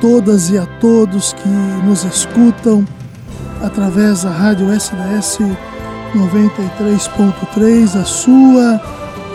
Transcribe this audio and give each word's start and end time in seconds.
todas 0.00 0.50
e 0.50 0.56
a 0.56 0.64
todos 0.80 1.34
que 1.34 1.48
nos 1.84 2.04
escutam 2.04 2.86
através 3.62 4.22
da 4.22 4.30
Rádio 4.30 4.68
SDS 4.72 5.38
93.3, 6.14 8.00
a 8.00 8.04
sua 8.04 8.80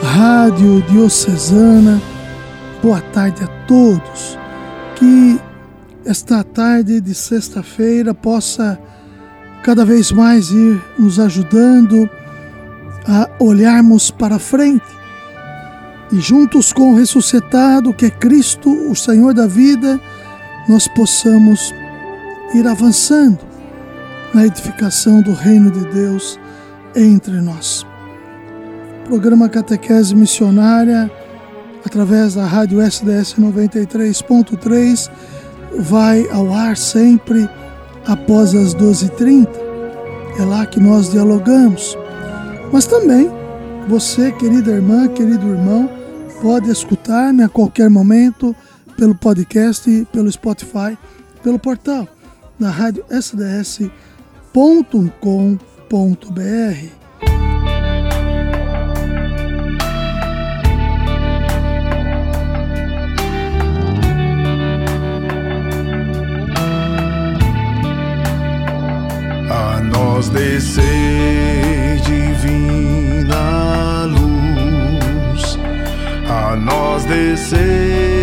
Rádio 0.02 0.82
Diocesana. 0.90 2.02
Boa 2.82 3.00
tarde 3.00 3.44
a 3.44 3.48
todos. 3.68 4.40
Que 4.96 5.40
esta 6.04 6.44
tarde 6.44 7.00
de 7.00 7.14
sexta-feira 7.14 8.14
possa 8.14 8.80
cada 9.62 9.86
vez 9.86 10.12
mais 10.12 10.50
ir 10.50 10.82
nos 10.98 11.20
ajudando 11.20 12.10
a 13.08 13.30
olharmos 13.40 14.10
para 14.10 14.40
frente 14.40 14.86
e 16.12 16.20
juntos 16.20 16.74
com 16.74 16.94
o 16.94 16.96
ressuscitado, 16.96 17.94
que 17.94 18.06
é 18.06 18.10
Cristo, 18.10 18.70
o 18.90 18.96
Senhor 18.96 19.34
da 19.34 19.48
vida, 19.48 20.00
nós 20.68 20.88
possamos 20.88 21.74
ir 22.54 22.68
avançando 22.68 23.40
na 24.34 24.46
edificação 24.46 25.22
do 25.22 25.34
reino 25.34 25.72
de 25.72 25.86
Deus 25.92 26.40
entre 26.96 27.40
nós. 27.42 27.86
Programa 29.06 29.48
Catequese 29.48 30.16
Missionária, 30.16 31.10
através 31.86 32.34
da 32.34 32.46
rádio 32.46 32.82
SDS 32.82 33.36
93.3, 33.36 35.10
vai 35.80 36.28
ao 36.32 36.54
ar 36.54 36.76
sempre 36.76 37.48
após 38.08 38.56
as 38.56 38.74
12h30. 38.74 39.48
É 40.40 40.44
lá 40.44 40.66
que 40.66 40.80
nós 40.80 41.12
dialogamos. 41.12 41.98
Mas 42.74 42.86
também 42.88 43.30
você, 43.88 44.32
querida 44.32 44.72
irmã, 44.72 45.08
querido 45.08 45.48
irmão, 45.48 45.90
pode 46.42 46.70
escutar-me 46.72 47.44
a 47.44 47.50
qualquer 47.50 47.90
momento 47.90 48.56
pelo 48.98 49.16
podcast, 49.16 50.08
pelo 50.12 50.32
Spotify, 50.32 50.98
pelo 51.44 51.60
portal 51.60 52.08
da 52.60 52.70
rádio 52.70 53.06
sds.com.br. 53.10 53.90
A 69.50 69.82
nós 69.82 70.30
descer 70.30 70.84
divina 72.06 74.06
luz, 74.06 75.58
a 76.30 76.56
nós 76.56 77.04
descer 77.06 78.15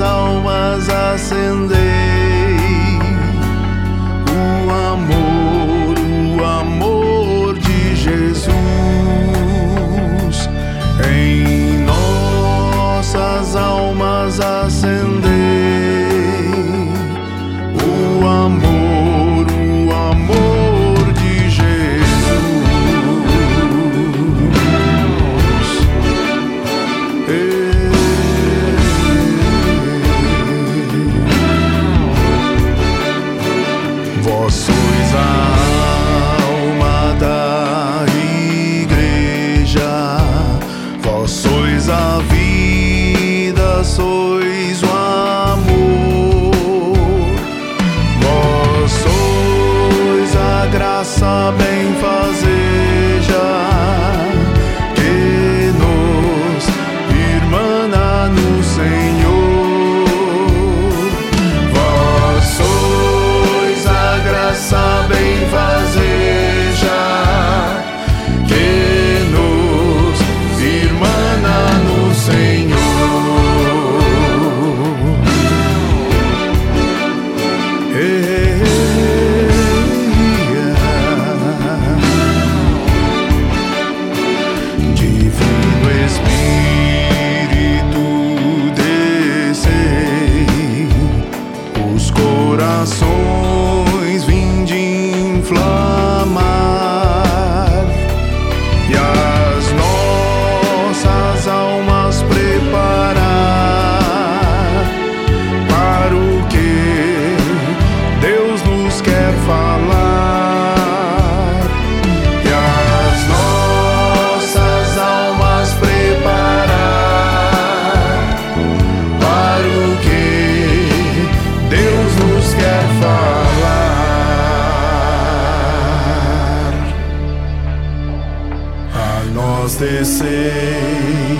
almas 0.00 0.88
acender. 0.88 1.89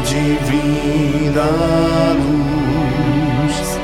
divina 0.05 1.47
luz, 2.15 3.79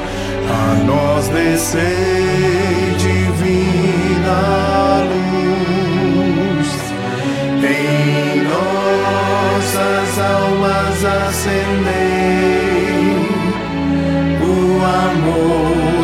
a 0.50 0.84
nós 0.84 1.28
descei, 1.28 2.94
divina 2.98 4.40
luz, 5.10 6.70
em 7.62 8.42
nossas 8.42 10.18
almas 10.18 10.98
acendei 11.04 12.06
o 14.42 14.46
amor. 14.84 15.95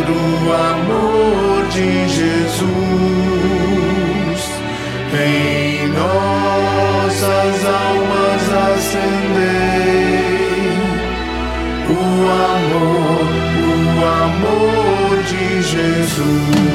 Jesus. 16.14 16.71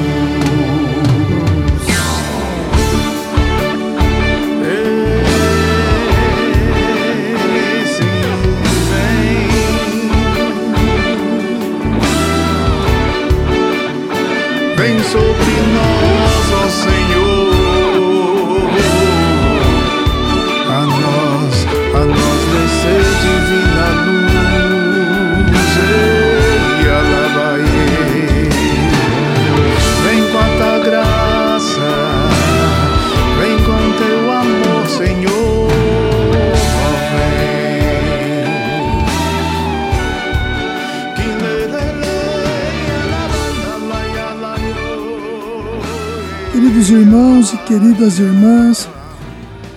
Queridas 47.67 48.17
irmãs, 48.17 48.89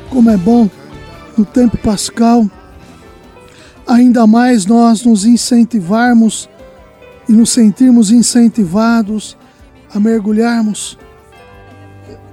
como 0.09 0.31
é 0.31 0.37
bom 0.37 0.67
no 1.37 1.45
tempo 1.45 1.77
pascal, 1.77 2.51
ainda 3.87 4.27
mais 4.27 4.65
nós 4.65 5.05
nos 5.05 5.27
incentivarmos 5.27 6.49
e 7.29 7.33
nos 7.33 7.51
sentirmos 7.51 8.11
incentivados 8.11 9.37
a 9.95 10.01
mergulharmos 10.01 10.99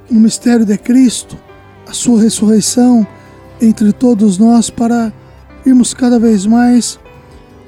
no 0.10 0.18
mistério 0.22 0.66
de 0.66 0.78
Cristo, 0.78 1.38
a 1.86 1.92
sua 1.92 2.22
ressurreição 2.22 3.06
entre 3.60 3.92
todos 3.92 4.38
nós 4.38 4.70
para 4.70 5.12
irmos 5.66 5.94
cada 5.94 6.18
vez 6.18 6.46
mais 6.46 6.98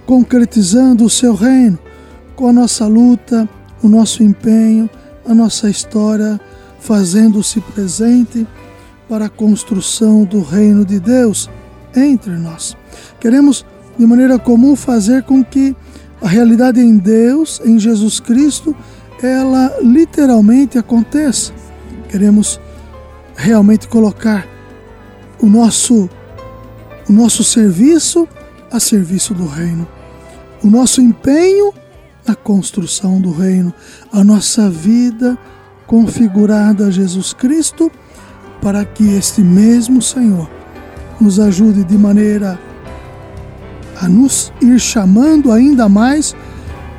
concretizando 0.06 1.04
o 1.04 1.10
seu 1.10 1.36
reino 1.36 1.78
com 2.38 2.48
a 2.48 2.54
nossa 2.54 2.88
luta, 2.88 3.50
o 3.84 3.90
nosso 3.90 4.24
empenho, 4.24 4.90
a 5.28 5.34
nossa 5.34 5.70
história 5.70 6.40
fazendo-se 6.80 7.60
presente 7.62 8.48
para 9.08 9.26
a 9.26 9.30
construção 9.30 10.24
do 10.24 10.42
reino 10.42 10.86
de 10.86 11.00
Deus 11.00 11.50
entre 11.96 12.32
nós. 12.32 12.78
Queremos, 13.20 13.66
de 13.98 14.06
maneira 14.06 14.38
comum, 14.38 14.76
fazer 14.76 15.24
com 15.24 15.44
que 15.44 15.76
a 16.22 16.28
realidade 16.28 16.80
em 16.80 16.98
Deus, 16.98 17.62
em 17.64 17.80
Jesus 17.80 18.20
Cristo, 18.20 18.76
ela 19.22 19.78
literalmente 19.82 20.78
aconteça. 20.78 21.52
Queremos 22.08 22.60
realmente 23.36 23.88
colocar 23.88 24.48
o 25.42 25.48
nosso 25.48 26.10
o 27.08 27.12
nosso 27.12 27.44
serviço 27.44 28.28
a 28.72 28.80
serviço 28.80 29.34
do 29.34 29.48
reino. 29.48 29.88
O 30.64 30.68
nosso 30.68 31.02
empenho 31.02 31.74
na 32.28 32.36
construção 32.36 33.20
do 33.20 33.32
reino, 33.32 33.74
a 34.12 34.24
nossa 34.24 34.70
vida 34.70 35.36
configurada 35.90 36.86
a 36.86 36.92
Jesus 36.92 37.34
Cristo, 37.34 37.92
para 38.62 38.86
que 38.86 39.16
este 39.16 39.42
mesmo 39.42 40.04
Senhor 40.04 40.48
nos 41.20 41.40
ajude 41.40 41.84
de 41.84 41.98
maneira 41.98 42.60
a 44.00 44.08
nos 44.08 44.54
ir 44.62 44.80
chamando 44.80 45.52
ainda 45.52 45.90
mais 45.90 46.36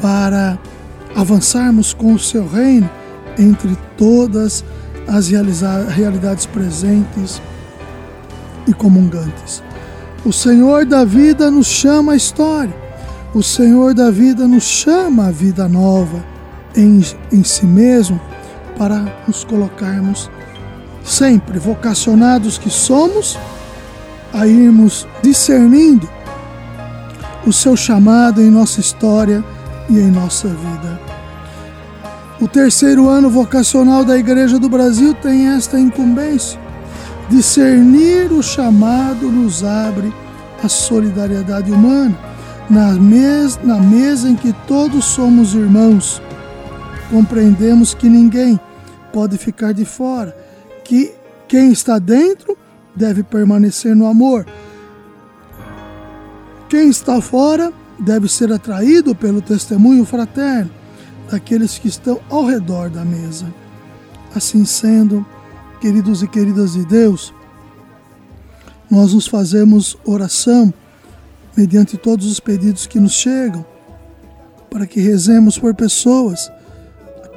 para 0.01 0.59
avançarmos 1.15 1.95
com 1.95 2.15
o 2.15 2.19
seu 2.19 2.49
reino 2.49 2.91
entre 3.39 3.79
todas 3.97 4.65
as 5.07 5.29
realidades 5.29 6.47
presentes 6.47 7.41
e 8.67 8.75
comungantes. 8.75 9.63
O 10.25 10.33
Senhor 10.33 10.85
da 10.85 11.05
vida 11.05 11.49
nos 11.49 11.69
chama 11.69 12.13
a 12.13 12.17
história, 12.17 12.75
o 13.33 13.43
Senhor 13.43 13.95
da 13.95 14.11
vida 14.11 14.49
nos 14.49 14.65
chama 14.65 15.29
a 15.29 15.31
vida 15.31 15.69
nova 15.69 16.25
em, 16.75 17.01
em 17.31 17.45
si 17.45 17.65
mesmo 17.65 18.21
para 18.81 19.05
nos 19.29 19.45
colocarmos 19.45 20.31
sempre 21.05 21.59
vocacionados 21.59 22.57
que 22.57 22.71
somos 22.71 23.39
a 24.33 24.47
irmos 24.47 25.07
discernindo 25.23 26.09
o 27.47 27.53
seu 27.53 27.77
chamado 27.77 28.41
em 28.41 28.51
nossa 28.51 28.81
história 28.81 29.45
e 29.91 29.99
em 29.99 30.11
nossa 30.11 30.49
vida. 30.49 30.99
O 32.41 32.49
terceiro 32.49 33.07
ano 33.07 33.29
vocacional 33.29 34.03
da 34.03 34.17
Igreja 34.17 34.59
do 34.59 34.71
Brasil 34.71 35.13
tem 35.13 35.49
esta 35.49 35.79
incumbência. 35.79 36.59
Discernir 37.29 38.33
o 38.33 38.43
chamado 38.43 39.31
nos 39.31 39.63
abre 39.63 40.11
a 40.65 40.71
solidariedade 40.71 41.71
humana 41.71 42.19
na, 42.71 42.95
mes 42.95 43.61
na 43.63 43.77
mesa 43.77 44.27
em 44.27 44.37
que 44.37 44.55
todos 44.67 45.05
somos 45.05 45.53
irmãos. 45.53 46.23
Compreendemos 47.11 47.93
que 47.93 48.09
ninguém 48.09 48.59
pode 49.13 49.39
ficar 49.39 49.73
de 49.73 49.85
fora, 49.85 50.37
que 50.85 51.13
quem 51.49 51.73
está 51.73 51.99
dentro 51.99 52.57
deve 52.95 53.23
permanecer 53.23 53.95
no 53.95 54.07
amor. 54.07 54.47
Quem 56.69 56.89
está 56.89 57.21
fora 57.21 57.73
deve 57.99 58.29
ser 58.29 58.53
atraído 58.53 59.15
pelo 59.15 59.43
testemunho 59.43 60.05
fraterno 60.05 60.71
daqueles 61.31 61.79
que 61.79 61.89
estão 61.89 62.21
ao 62.29 62.45
redor 62.45 62.91
da 62.91 63.05
mesa. 63.05 63.53
Assim 64.35 64.65
sendo, 64.65 65.25
queridos 65.81 66.23
e 66.23 66.29
queridas 66.29 66.73
de 66.75 66.85
Deus, 66.85 67.33
nós 68.91 69.15
nos 69.15 69.27
fazemos 69.27 69.97
oração 70.05 70.73
mediante 71.57 71.97
todos 71.97 72.27
os 72.27 72.41
pedidos 72.41 72.87
que 72.87 72.99
nos 72.99 73.13
chegam, 73.13 73.65
para 74.71 74.87
que 74.87 75.01
rezemos 75.01 75.59
por 75.59 75.75
pessoas 75.75 76.51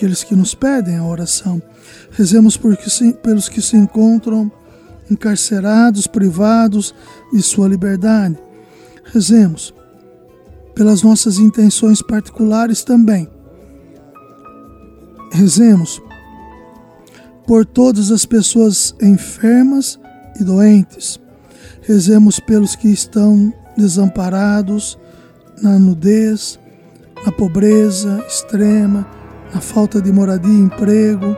aqueles 0.04 0.22
que 0.22 0.36
nos 0.36 0.54
pedem 0.54 0.98
a 0.98 1.06
oração. 1.06 1.62
Rezemos 2.12 2.58
que 2.58 2.90
se, 2.90 3.14
pelos 3.14 3.48
que 3.48 3.62
se 3.62 3.78
encontram 3.78 4.52
encarcerados, 5.10 6.08
privados 6.08 6.94
de 7.32 7.42
sua 7.42 7.70
liberdade. 7.70 8.38
Rezemos 9.14 9.74
pelas 10.76 11.02
nossas 11.04 11.40
intenções 11.40 12.02
particulares 12.02 12.84
também. 12.84 13.30
Rezemos 15.32 16.02
por 17.48 17.66
todas 17.66 18.12
as 18.12 18.26
pessoas 18.26 18.94
enfermas 19.02 19.98
e 20.38 20.44
doentes. 20.44 21.18
Rezemos 21.82 22.42
pelos 22.42 22.76
que 22.76 22.90
estão 22.90 23.54
desamparados 23.78 24.98
na 25.62 25.80
nudez, 25.80 26.60
na 27.26 27.32
pobreza 27.32 28.22
extrema, 28.28 29.23
na 29.54 29.62
falta 29.62 30.02
de 30.02 30.12
moradia 30.12 30.52
e 30.52 30.62
emprego, 30.62 31.38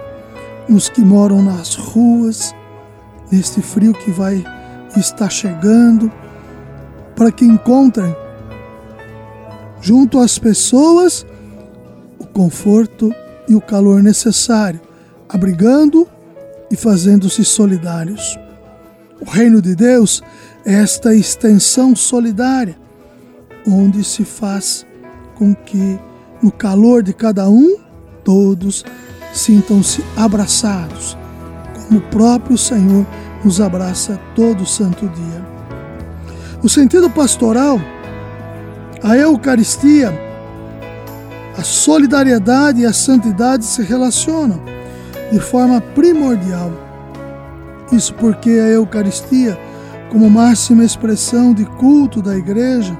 nos 0.69 0.87
que 0.87 1.01
moram 1.01 1.43
nas 1.43 1.75
ruas, 1.75 2.55
neste 3.31 3.61
frio 3.61 3.93
que 3.93 4.09
vai 4.09 4.43
estar 4.95 5.29
chegando, 5.29 6.11
para 7.15 7.31
que 7.31 7.43
encontrem 7.43 8.15
junto 9.81 10.19
às 10.19 10.39
pessoas 10.39 11.25
o 12.17 12.25
conforto 12.25 13.13
e 13.47 13.53
o 13.53 13.61
calor 13.61 14.01
necessário, 14.01 14.79
abrigando 15.27 16.07
e 16.71 16.75
fazendo-se 16.75 17.43
solidários. 17.43 18.39
O 19.19 19.29
reino 19.29 19.61
de 19.61 19.75
Deus 19.75 20.23
é 20.65 20.73
esta 20.73 21.13
extensão 21.13 21.95
solidária, 21.95 22.77
onde 23.67 24.03
se 24.03 24.23
faz 24.23 24.85
com 25.35 25.53
que, 25.53 25.99
no 26.41 26.51
calor 26.51 27.03
de 27.03 27.13
cada 27.13 27.49
um, 27.49 27.84
todos 28.25 28.83
sintam-se 29.31 30.03
abraçados, 30.17 31.17
como 31.73 31.99
o 31.99 32.09
próprio 32.09 32.57
Senhor 32.57 33.05
nos 33.43 33.61
abraça 33.61 34.19
todo 34.35 34.65
santo 34.65 35.07
dia. 35.07 35.45
O 36.61 36.67
sentido 36.67 37.09
pastoral, 37.09 37.79
a 39.03 39.15
Eucaristia, 39.15 40.11
a 41.55 41.63
solidariedade 41.63 42.81
e 42.81 42.85
a 42.85 42.91
santidade 42.91 43.63
se 43.63 43.83
relacionam 43.83 44.59
de 45.31 45.39
forma 45.39 45.79
primordial. 45.79 46.71
Isso 47.91 48.13
porque 48.15 48.49
a 48.49 48.69
Eucaristia, 48.69 49.57
como 50.11 50.29
máxima 50.29 50.83
expressão 50.83 51.53
de 51.53 51.65
culto 51.65 52.21
da 52.21 52.35
Igreja, 52.35 52.97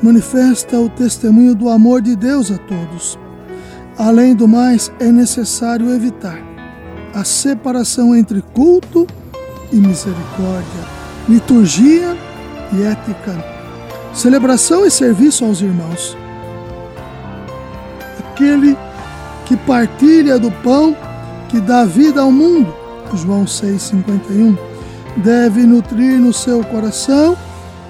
manifesta 0.00 0.78
o 0.78 0.88
testemunho 0.88 1.54
do 1.54 1.68
amor 1.68 2.00
de 2.00 2.14
Deus 2.14 2.50
a 2.50 2.58
todos. 2.58 3.18
Além 4.02 4.34
do 4.34 4.48
mais, 4.48 4.90
é 4.98 5.12
necessário 5.12 5.94
evitar 5.94 6.36
a 7.14 7.22
separação 7.22 8.16
entre 8.16 8.42
culto 8.42 9.06
e 9.70 9.76
misericórdia, 9.76 10.84
liturgia 11.28 12.16
e 12.72 12.82
ética, 12.82 13.32
celebração 14.12 14.84
e 14.84 14.90
serviço 14.90 15.44
aos 15.44 15.60
irmãos. 15.60 16.16
Aquele 18.18 18.76
que 19.46 19.56
partilha 19.56 20.36
do 20.36 20.50
pão 20.50 20.96
que 21.48 21.60
dá 21.60 21.84
vida 21.84 22.22
ao 22.22 22.32
mundo, 22.32 22.74
João 23.14 23.44
6,51, 23.44 24.58
deve 25.18 25.60
nutrir 25.64 26.18
no 26.18 26.32
seu 26.32 26.64
coração 26.64 27.36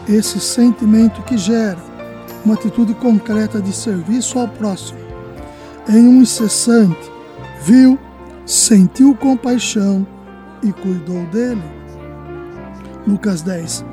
esse 0.06 0.38
sentimento 0.40 1.22
que 1.22 1.38
gera 1.38 1.78
uma 2.44 2.52
atitude 2.52 2.92
concreta 2.92 3.62
de 3.62 3.72
serviço 3.72 4.38
ao 4.38 4.46
próximo 4.46 5.01
em 5.88 6.06
um 6.06 6.22
incessante, 6.22 7.10
viu, 7.64 7.98
sentiu 8.46 9.14
compaixão 9.14 10.06
e 10.62 10.72
cuidou 10.72 11.24
dele. 11.26 11.62
Lucas 13.06 13.42
10, 13.42 13.84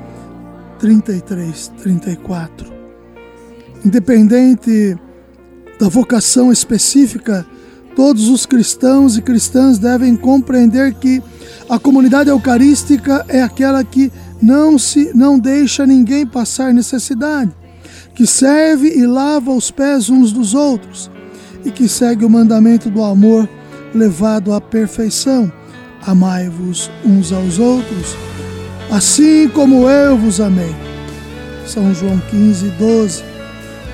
33, 0.78 1.72
34. 1.82 2.72
Independente 3.84 4.96
da 5.78 5.88
vocação 5.88 6.52
específica, 6.52 7.46
todos 7.96 8.28
os 8.28 8.46
cristãos 8.46 9.16
e 9.16 9.22
cristãs 9.22 9.78
devem 9.78 10.14
compreender 10.14 10.94
que 10.94 11.22
a 11.68 11.78
comunidade 11.78 12.30
eucarística 12.30 13.24
é 13.28 13.42
aquela 13.42 13.82
que 13.82 14.12
não 14.40 14.78
se 14.78 15.10
não 15.14 15.38
deixa 15.38 15.86
ninguém 15.86 16.26
passar 16.26 16.72
necessidade, 16.72 17.52
que 18.14 18.26
serve 18.26 18.88
e 18.96 19.06
lava 19.06 19.52
os 19.52 19.70
pés 19.70 20.08
uns 20.08 20.32
dos 20.32 20.54
outros, 20.54 21.10
e 21.64 21.70
que 21.70 21.88
segue 21.88 22.24
o 22.24 22.30
mandamento 22.30 22.88
do 22.88 23.02
amor 23.02 23.48
levado 23.94 24.52
à 24.52 24.60
perfeição, 24.60 25.52
Amai-vos 26.06 26.90
uns 27.04 27.30
aos 27.30 27.58
outros, 27.58 28.16
assim 28.90 29.48
como 29.48 29.88
eu 29.88 30.16
vos 30.16 30.40
amei. 30.40 30.74
São 31.66 31.92
João 31.94 32.18
15, 32.30 32.70
12. 32.70 33.22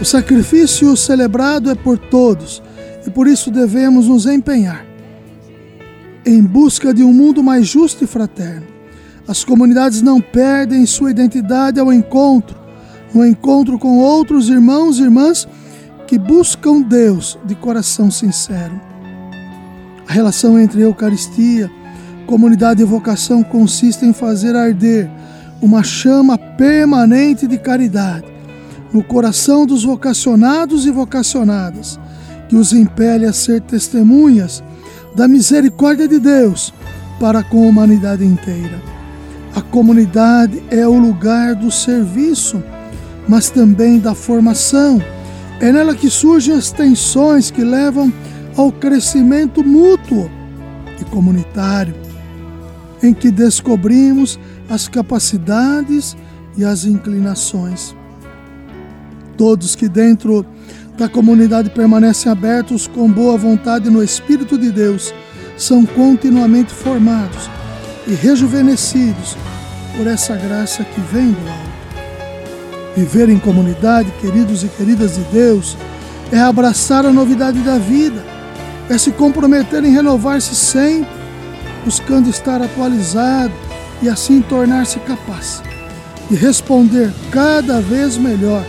O 0.00 0.04
sacrifício 0.04 0.96
celebrado 0.96 1.68
é 1.68 1.74
por 1.74 1.98
todos 1.98 2.62
e 3.04 3.10
por 3.10 3.26
isso 3.26 3.50
devemos 3.50 4.06
nos 4.06 4.26
empenhar 4.26 4.86
em 6.24 6.42
busca 6.42 6.94
de 6.94 7.02
um 7.02 7.12
mundo 7.12 7.42
mais 7.42 7.66
justo 7.66 8.04
e 8.04 8.06
fraterno. 8.06 8.66
As 9.26 9.42
comunidades 9.42 10.00
não 10.00 10.20
perdem 10.20 10.86
sua 10.86 11.10
identidade 11.10 11.80
ao 11.80 11.92
encontro, 11.92 12.56
no 13.12 13.26
encontro 13.26 13.78
com 13.78 13.98
outros 13.98 14.48
irmãos 14.48 14.98
e 14.98 15.02
irmãs 15.02 15.48
que 16.06 16.18
buscam 16.18 16.82
Deus 16.82 17.38
de 17.44 17.54
coração 17.54 18.10
sincero. 18.10 18.80
A 20.08 20.12
relação 20.12 20.58
entre 20.58 20.82
Eucaristia, 20.82 21.70
comunidade 22.26 22.82
e 22.82 22.84
vocação 22.84 23.42
consiste 23.42 24.04
em 24.04 24.12
fazer 24.12 24.54
arder 24.54 25.10
uma 25.60 25.82
chama 25.82 26.38
permanente 26.38 27.46
de 27.46 27.58
caridade 27.58 28.26
no 28.92 29.02
coração 29.02 29.66
dos 29.66 29.84
vocacionados 29.84 30.86
e 30.86 30.90
vocacionadas, 30.90 31.98
que 32.48 32.56
os 32.56 32.72
impele 32.72 33.26
a 33.26 33.32
ser 33.32 33.60
testemunhas 33.60 34.62
da 35.14 35.26
misericórdia 35.26 36.06
de 36.06 36.18
Deus 36.18 36.72
para 37.18 37.42
com 37.42 37.64
a 37.64 37.68
humanidade 37.68 38.24
inteira. 38.24 38.80
A 39.54 39.60
comunidade 39.60 40.62
é 40.70 40.86
o 40.86 40.98
lugar 40.98 41.54
do 41.54 41.70
serviço, 41.70 42.62
mas 43.26 43.50
também 43.50 43.98
da 43.98 44.14
formação. 44.14 45.02
É 45.60 45.72
nela 45.72 45.94
que 45.94 46.10
surgem 46.10 46.54
as 46.54 46.70
tensões 46.70 47.50
que 47.50 47.64
levam 47.64 48.12
ao 48.56 48.70
crescimento 48.70 49.64
mútuo 49.64 50.30
e 51.00 51.04
comunitário, 51.06 51.94
em 53.02 53.14
que 53.14 53.30
descobrimos 53.30 54.38
as 54.68 54.86
capacidades 54.88 56.16
e 56.56 56.64
as 56.64 56.84
inclinações. 56.84 57.94
Todos 59.36 59.74
que 59.74 59.88
dentro 59.88 60.44
da 60.96 61.08
comunidade 61.08 61.70
permanecem 61.70 62.32
abertos 62.32 62.86
com 62.86 63.10
boa 63.10 63.36
vontade 63.36 63.90
no 63.90 64.02
Espírito 64.02 64.58
de 64.58 64.70
Deus 64.70 65.14
são 65.56 65.84
continuamente 65.84 66.72
formados 66.72 67.50
e 68.06 68.14
rejuvenescidos 68.14 69.36
por 69.96 70.06
essa 70.06 70.36
graça 70.36 70.84
que 70.84 71.00
vem 71.12 71.32
do 71.32 71.48
alto. 71.48 71.65
Viver 72.96 73.28
em 73.28 73.38
comunidade, 73.38 74.10
queridos 74.20 74.64
e 74.64 74.68
queridas 74.68 75.16
de 75.16 75.22
Deus, 75.32 75.76
é 76.32 76.38
abraçar 76.38 77.04
a 77.04 77.12
novidade 77.12 77.58
da 77.60 77.78
vida 77.78 78.36
é 78.88 78.96
se 78.96 79.10
comprometer 79.10 79.84
em 79.84 79.92
renovar-se 79.92 80.54
sempre, 80.54 81.10
buscando 81.84 82.28
estar 82.28 82.62
atualizado 82.62 83.52
e 84.02 84.08
assim 84.08 84.40
tornar-se 84.40 84.98
capaz 85.00 85.62
de 86.30 86.36
responder 86.36 87.12
cada 87.30 87.80
vez 87.80 88.16
melhor 88.16 88.64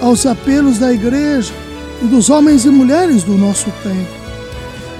aos 0.00 0.26
apelos 0.26 0.78
da 0.78 0.92
igreja 0.92 1.52
e 2.02 2.06
dos 2.06 2.30
homens 2.30 2.64
e 2.64 2.68
mulheres 2.68 3.24
do 3.24 3.36
nosso 3.36 3.70
tempo. 3.82 4.18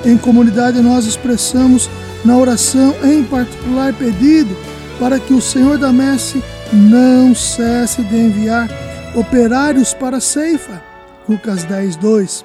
Em 0.05 0.17
comunidade, 0.17 0.81
nós 0.81 1.07
expressamos 1.07 1.89
na 2.25 2.37
oração, 2.37 2.95
em 3.05 3.23
particular, 3.25 3.93
pedido 3.93 4.57
para 4.99 5.19
que 5.19 5.35
o 5.35 5.41
Senhor 5.41 5.79
da 5.79 5.93
Messe 5.93 6.43
não 6.73 7.35
cesse 7.35 8.03
de 8.03 8.17
enviar 8.17 8.69
operários 9.15 9.95
para 9.95 10.19
a 10.19 10.21
ceifa. 10.21 10.83
Lucas 11.29 11.65
10, 11.65 11.97
2. 11.97 12.45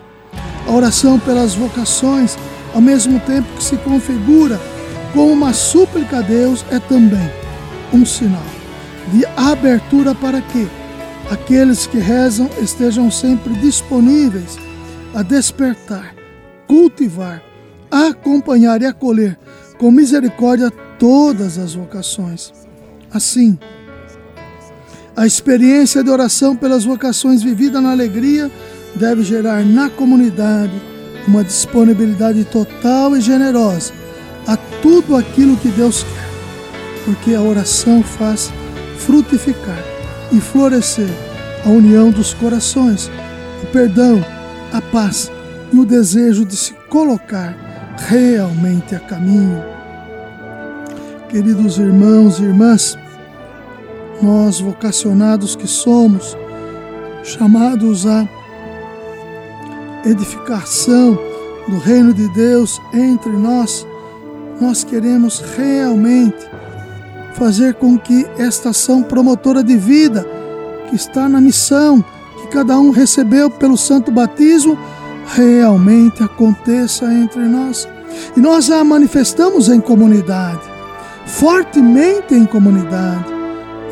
A 0.67 0.71
oração 0.71 1.19
pelas 1.19 1.55
vocações, 1.55 2.37
ao 2.73 2.81
mesmo 2.81 3.19
tempo 3.21 3.47
que 3.55 3.63
se 3.63 3.77
configura 3.77 4.59
como 5.13 5.31
uma 5.31 5.53
súplica 5.53 6.19
a 6.19 6.21
Deus, 6.21 6.65
é 6.71 6.79
também 6.79 7.29
um 7.93 8.05
sinal 8.05 8.41
de 9.11 9.25
abertura 9.37 10.15
para 10.15 10.41
que 10.41 10.67
aqueles 11.29 11.85
que 11.85 11.97
rezam 11.97 12.49
estejam 12.61 13.11
sempre 13.11 13.53
disponíveis 13.55 14.57
a 15.13 15.21
despertar, 15.21 16.15
cultivar, 16.67 17.41
acompanhar 17.91 18.81
e 18.81 18.85
acolher 18.85 19.37
com 19.77 19.91
misericórdia 19.91 20.71
todas 20.97 21.57
as 21.57 21.75
vocações. 21.75 22.51
Assim, 23.11 23.59
a 25.15 25.27
experiência 25.27 26.03
de 26.03 26.09
oração 26.09 26.55
pelas 26.55 26.85
vocações 26.85 27.43
vivida 27.43 27.79
na 27.79 27.91
alegria 27.91 28.49
deve 28.95 29.23
gerar 29.23 29.63
na 29.63 29.89
comunidade 29.89 30.73
uma 31.27 31.43
disponibilidade 31.43 32.43
total 32.45 33.15
e 33.15 33.21
generosa 33.21 33.93
a 34.47 34.57
tudo 34.81 35.15
aquilo 35.15 35.55
que 35.57 35.69
Deus 35.69 36.03
quer, 36.03 37.05
porque 37.05 37.33
a 37.33 37.41
oração 37.41 38.03
faz 38.03 38.51
frutificar 38.97 39.81
e 40.31 40.41
florescer 40.41 41.09
a 41.63 41.69
união 41.69 42.09
dos 42.09 42.33
corações, 42.33 43.09
o 43.61 43.67
perdão, 43.67 44.23
a 44.73 44.81
paz 44.81 45.31
e 45.71 45.77
o 45.77 45.85
desejo 45.85 46.43
de 46.43 46.57
se 46.57 46.73
colocar 46.89 47.55
realmente 48.09 48.95
a 48.95 48.99
caminho. 48.99 49.63
Queridos 51.29 51.77
irmãos 51.77 52.39
e 52.39 52.43
irmãs, 52.43 52.97
nós 54.23 54.61
vocacionados 54.61 55.53
que 55.53 55.67
somos, 55.67 56.37
chamados 57.23 58.07
a 58.07 58.27
edificação 60.05 61.19
do 61.67 61.77
reino 61.77 62.13
de 62.13 62.29
Deus 62.29 62.81
entre 62.93 63.31
nós, 63.31 63.85
nós 64.61 64.83
queremos 64.83 65.43
realmente 65.57 66.47
fazer 67.33 67.73
com 67.73 67.97
que 67.97 68.25
esta 68.37 68.69
ação 68.69 69.03
promotora 69.03 69.61
de 69.61 69.75
vida 69.75 70.25
que 70.89 70.95
está 70.95 71.27
na 71.27 71.41
missão 71.41 72.03
que 72.41 72.47
cada 72.47 72.79
um 72.79 72.91
recebeu 72.91 73.49
pelo 73.49 73.77
santo 73.77 74.09
batismo 74.09 74.77
realmente 75.35 76.23
aconteça 76.23 77.05
entre 77.13 77.41
nós. 77.41 77.87
E 78.37 78.39
nós 78.39 78.69
a 78.69 78.83
manifestamos 78.83 79.67
em 79.67 79.81
comunidade, 79.81 80.61
fortemente 81.25 82.35
em 82.35 82.45
comunidade. 82.45 83.32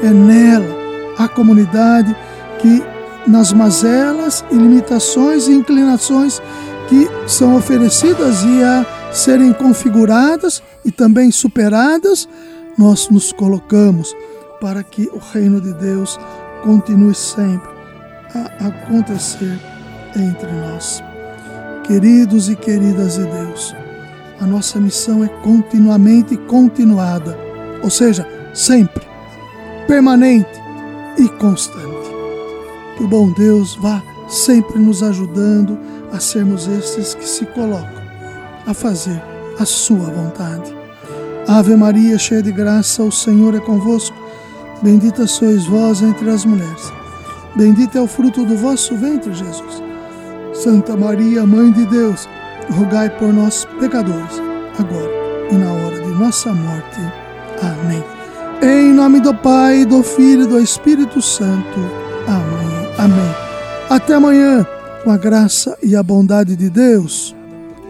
É 0.04 0.10
nela 0.10 0.82
a 1.18 1.28
comunidade 1.28 2.16
que 2.60 2.84
nas 3.28 3.54
mazelas 3.54 4.44
e 4.52 4.56
limitações 4.56 5.48
e 5.48 5.52
inclinações 5.52 6.42
que 6.90 7.08
são 7.28 7.56
oferecidas 7.56 8.44
e 8.44 8.64
a 8.64 8.86
serem 9.14 9.54
configuradas 9.54 10.62
e 10.84 10.92
também 10.92 11.32
superadas, 11.32 12.28
nós 12.78 13.10
nos 13.10 13.32
colocamos 13.32 14.16
para 14.60 14.84
que 14.84 15.10
o 15.14 15.18
reino 15.18 15.62
de 15.62 15.74
Deus 15.74 16.20
continue 16.64 17.16
sempre 17.16 17.70
a 18.34 18.68
acontecer 18.68 19.60
entre 20.16 20.52
nós. 20.52 21.04
Queridos 21.84 22.50
e 22.50 22.56
queridas 22.56 23.16
de 23.16 23.26
Deus, 23.26 23.76
a 24.40 24.46
nossa 24.46 24.80
missão 24.80 25.24
é 25.24 25.28
continuamente 25.28 26.38
continuada, 26.38 27.38
ou 27.84 27.90
seja, 27.90 28.26
sempre, 28.54 29.11
permanente 29.88 30.50
e 31.18 31.28
constante. 31.30 32.10
Que 32.98 33.04
o 33.04 33.08
bom 33.08 33.32
Deus 33.32 33.76
vá 33.76 34.02
sempre 34.28 34.80
nos 34.80 35.04
ajudando 35.04 35.78
a 36.12 36.20
sermos 36.20 36.68
estes 36.68 37.14
que 37.14 37.28
se 37.28 37.46
colocam 37.48 38.02
a 38.66 38.74
fazer 38.74 39.22
a 39.60 39.66
sua 39.66 40.10
vontade. 40.10 40.76
Ave 41.48 41.76
Maria, 41.76 42.18
cheia 42.18 42.42
de 42.42 42.52
graça, 42.52 43.04
o 43.04 43.12
Senhor 43.12 43.56
é 43.56 43.60
convosco. 43.60 44.16
Bendita 44.82 45.28
sois 45.28 45.66
vós 45.66 46.02
entre 46.02 46.30
as 46.30 46.46
mulheres. 46.46 46.92
Bendito 47.56 47.98
é 47.98 48.02
o 48.02 48.08
fruto 48.08 48.46
do 48.46 48.56
vosso 48.56 48.96
ventre, 48.96 49.34
Jesus. 49.34 49.84
Santa 50.54 50.96
Maria, 50.96 51.46
Mãe 51.46 51.72
de 51.72 51.86
Deus, 51.86 52.28
rogai 52.72 53.10
por 53.10 53.34
nós, 53.34 53.66
pecadores, 53.80 54.42
agora 54.80 55.12
e 55.52 55.56
na 55.56 55.72
hora 55.72 56.00
de 56.00 56.12
nossa 56.12 56.54
morte. 56.54 57.00
Amém. 57.62 58.21
Em 58.64 58.94
nome 58.94 59.20
do 59.20 59.34
Pai, 59.34 59.86
do 59.86 60.04
Filho 60.04 60.44
e 60.44 60.48
do 60.48 60.60
Espírito 60.60 61.20
Santo. 61.20 61.80
Amém. 62.28 62.94
Amém. 62.96 63.36
Até 63.90 64.14
amanhã, 64.14 64.64
com 65.04 65.10
a 65.10 65.18
graça 65.18 65.76
e 65.82 65.96
a 65.96 66.04
bondade 66.04 66.56
de 66.56 66.70
Deus, 66.70 67.36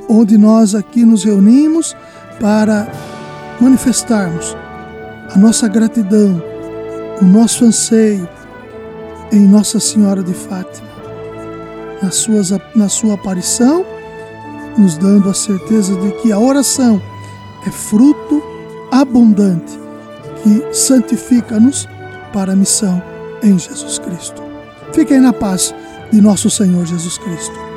onde 0.07 0.37
nós 0.37 0.73
aqui 0.73 1.03
nos 1.03 1.25
reunimos 1.25 1.93
para 2.39 2.89
manifestarmos 3.59 4.55
a 5.35 5.37
nossa 5.37 5.67
gratidão, 5.67 6.41
o 7.21 7.25
nosso 7.25 7.65
anseio 7.65 8.29
em 9.29 9.45
Nossa 9.45 9.77
Senhora 9.77 10.23
de 10.23 10.33
Fátima, 10.33 10.87
na, 12.01 12.11
suas, 12.11 12.49
na 12.73 12.87
sua 12.87 13.15
aparição, 13.15 13.85
nos 14.77 14.97
dando 14.97 15.29
a 15.29 15.33
certeza 15.33 15.93
de 15.97 16.11
que 16.21 16.31
a 16.31 16.39
oração 16.39 17.01
é 17.67 17.69
fruto 17.69 18.41
abundante 18.89 19.81
que 20.43 20.73
santifica-nos 20.73 21.87
para 22.33 22.53
a 22.53 22.55
missão 22.55 23.01
em 23.43 23.57
Jesus 23.57 23.99
Cristo. 23.99 24.41
Fiquem 24.93 25.19
na 25.19 25.33
paz 25.33 25.73
de 26.11 26.21
nosso 26.21 26.49
Senhor 26.49 26.85
Jesus 26.85 27.17
Cristo. 27.17 27.70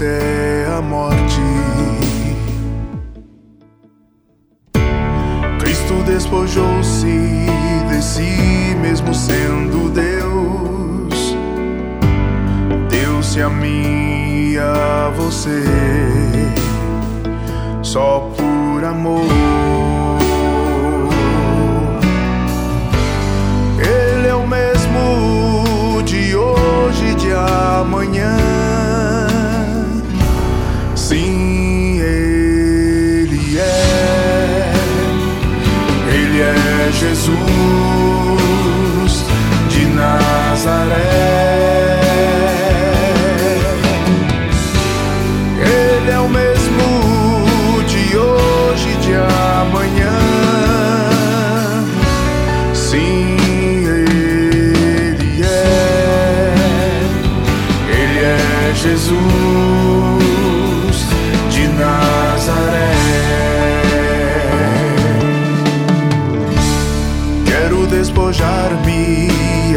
Até 0.00 0.66
a 0.78 0.80
morte. 0.80 1.40
Cristo 5.58 6.02
despojou-se 6.06 7.06
de 7.90 8.02
si 8.02 8.74
mesmo 8.80 9.14
sendo 9.14 9.90
Deus, 9.90 11.36
deu-se 12.88 13.42
a 13.42 13.50
mim 13.50 14.52
e 14.52 14.58
a 14.58 15.12
você 15.14 15.62
só 17.82 18.30
por 18.36 18.84
amor. 18.84 19.39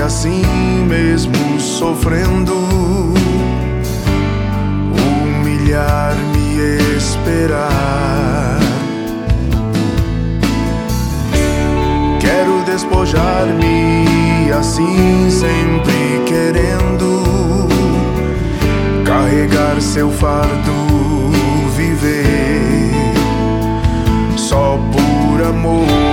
Assim 0.05 0.43
mesmo 0.85 1.59
sofrendo, 1.59 2.53
humilhar-me 5.31 6.97
esperar. 6.97 8.59
Quero 12.19 12.63
despojar-me 12.65 14.51
assim 14.51 15.29
sempre 15.29 16.21
querendo 16.25 17.69
carregar 19.05 19.79
seu 19.79 20.11
fardo, 20.11 21.31
viver 21.77 22.91
só 24.35 24.77
por 24.91 25.41
amor. 25.47 26.12